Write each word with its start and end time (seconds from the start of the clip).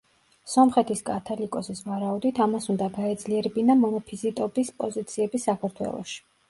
სომხეთის 0.53 1.03
კათალიკოსის 1.09 1.83
ვარაუდით, 1.89 2.41
ამას 2.47 2.67
უნდა 2.75 2.89
გაეძლიერებინა 2.99 3.79
მონოფიზიტობის 3.87 4.77
პოზიციები 4.83 5.49
საქართველოში. 5.51 6.23